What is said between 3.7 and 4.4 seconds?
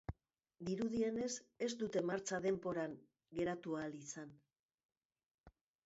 ahal izan.